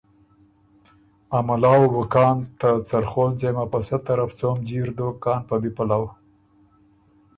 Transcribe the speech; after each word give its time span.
ا 1.37 1.37
مُلا 1.47 1.73
وه 1.79 1.87
بو 1.93 2.03
کان 2.13 2.35
ته 2.59 2.69
څرخول 2.89 3.31
ځېمه 3.39 3.65
په 3.71 3.79
سۀ 3.87 3.97
طرف 4.07 4.29
څوم 4.39 4.57
جیر 4.67 4.89
دوک 4.97 5.15
کان 5.23 5.39
په 5.49 5.55
بی 5.61 5.71
پَلؤ۔ 5.77 6.05